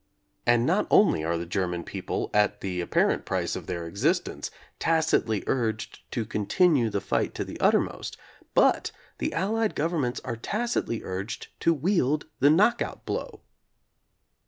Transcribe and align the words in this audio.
And 0.47 0.65
not 0.65 0.87
only 0.89 1.23
are 1.23 1.37
the 1.37 1.45
German 1.45 1.83
people, 1.83 2.31
at 2.33 2.61
the 2.61 2.81
apparent 2.81 3.23
price 3.23 3.55
of 3.55 3.67
their 3.67 3.85
ex 3.85 3.99
istence, 4.01 4.49
tacitly 4.79 5.43
urged 5.45 5.99
to 6.09 6.25
continue 6.25 6.89
the 6.89 6.99
fight 6.99 7.35
to 7.35 7.43
the 7.45 7.59
uttermost, 7.59 8.17
but 8.55 8.91
the 9.19 9.31
Allied 9.31 9.75
governments 9.75 10.19
are 10.25 10.35
tacitly 10.37 11.03
urged 11.03 11.49
to 11.59 11.71
wield 11.71 12.25
the 12.39 12.49
"knockout 12.49 13.05
blow." 13.05 13.41